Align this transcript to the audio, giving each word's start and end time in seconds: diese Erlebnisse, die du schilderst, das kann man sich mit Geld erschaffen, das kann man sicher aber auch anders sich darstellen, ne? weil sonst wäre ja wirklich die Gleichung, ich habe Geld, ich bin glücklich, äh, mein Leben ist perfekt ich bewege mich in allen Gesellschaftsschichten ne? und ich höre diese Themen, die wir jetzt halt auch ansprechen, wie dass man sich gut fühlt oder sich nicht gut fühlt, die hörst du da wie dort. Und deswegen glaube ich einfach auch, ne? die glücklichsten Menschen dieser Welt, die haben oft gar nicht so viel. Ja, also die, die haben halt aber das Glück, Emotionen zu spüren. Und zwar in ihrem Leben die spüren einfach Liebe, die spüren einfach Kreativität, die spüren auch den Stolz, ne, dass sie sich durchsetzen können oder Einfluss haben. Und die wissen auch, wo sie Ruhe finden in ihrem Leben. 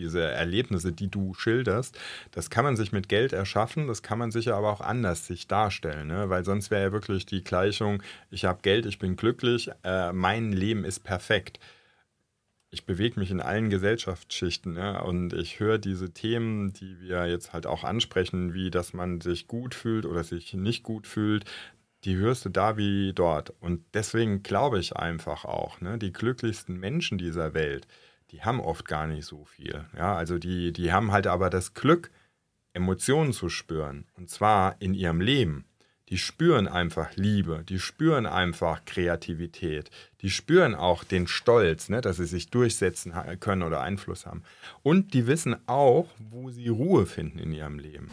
diese 0.00 0.22
Erlebnisse, 0.22 0.92
die 0.92 1.08
du 1.08 1.34
schilderst, 1.34 1.98
das 2.30 2.50
kann 2.50 2.64
man 2.64 2.76
sich 2.76 2.92
mit 2.92 3.08
Geld 3.08 3.32
erschaffen, 3.32 3.86
das 3.86 4.02
kann 4.02 4.18
man 4.18 4.30
sicher 4.30 4.56
aber 4.56 4.72
auch 4.72 4.80
anders 4.80 5.26
sich 5.26 5.46
darstellen, 5.46 6.08
ne? 6.08 6.30
weil 6.30 6.44
sonst 6.44 6.70
wäre 6.70 6.82
ja 6.82 6.92
wirklich 6.92 7.26
die 7.26 7.44
Gleichung, 7.44 8.02
ich 8.30 8.44
habe 8.44 8.60
Geld, 8.62 8.86
ich 8.86 8.98
bin 8.98 9.16
glücklich, 9.16 9.70
äh, 9.84 10.12
mein 10.12 10.52
Leben 10.52 10.84
ist 10.84 11.00
perfekt 11.00 11.60
ich 12.70 12.86
bewege 12.86 13.18
mich 13.18 13.30
in 13.30 13.40
allen 13.40 13.68
Gesellschaftsschichten 13.68 14.74
ne? 14.74 15.02
und 15.02 15.32
ich 15.32 15.58
höre 15.58 15.78
diese 15.78 16.12
Themen, 16.12 16.72
die 16.72 17.00
wir 17.00 17.26
jetzt 17.26 17.52
halt 17.52 17.66
auch 17.66 17.82
ansprechen, 17.82 18.54
wie 18.54 18.70
dass 18.70 18.92
man 18.92 19.20
sich 19.20 19.48
gut 19.48 19.74
fühlt 19.74 20.06
oder 20.06 20.22
sich 20.22 20.54
nicht 20.54 20.84
gut 20.84 21.06
fühlt, 21.08 21.44
die 22.04 22.16
hörst 22.16 22.44
du 22.44 22.48
da 22.48 22.76
wie 22.76 23.12
dort. 23.12 23.52
Und 23.60 23.84
deswegen 23.92 24.42
glaube 24.42 24.78
ich 24.78 24.96
einfach 24.96 25.44
auch, 25.44 25.80
ne? 25.80 25.98
die 25.98 26.12
glücklichsten 26.12 26.78
Menschen 26.78 27.18
dieser 27.18 27.54
Welt, 27.54 27.86
die 28.30 28.42
haben 28.42 28.60
oft 28.60 28.86
gar 28.86 29.06
nicht 29.06 29.26
so 29.26 29.44
viel. 29.44 29.84
Ja, 29.96 30.14
also 30.14 30.38
die, 30.38 30.72
die 30.72 30.92
haben 30.92 31.12
halt 31.12 31.26
aber 31.26 31.50
das 31.50 31.74
Glück, 31.74 32.10
Emotionen 32.72 33.32
zu 33.32 33.48
spüren. 33.48 34.06
Und 34.16 34.30
zwar 34.30 34.76
in 34.80 34.94
ihrem 34.94 35.20
Leben 35.20 35.64
die 36.10 36.18
spüren 36.18 36.66
einfach 36.66 37.14
Liebe, 37.14 37.62
die 37.68 37.78
spüren 37.78 38.26
einfach 38.26 38.84
Kreativität, 38.84 39.90
die 40.22 40.30
spüren 40.30 40.74
auch 40.74 41.04
den 41.04 41.28
Stolz, 41.28 41.88
ne, 41.88 42.00
dass 42.00 42.16
sie 42.16 42.26
sich 42.26 42.50
durchsetzen 42.50 43.14
können 43.38 43.62
oder 43.62 43.80
Einfluss 43.80 44.26
haben. 44.26 44.42
Und 44.82 45.14
die 45.14 45.28
wissen 45.28 45.56
auch, 45.66 46.08
wo 46.18 46.50
sie 46.50 46.68
Ruhe 46.68 47.06
finden 47.06 47.38
in 47.38 47.52
ihrem 47.52 47.78
Leben. 47.78 48.10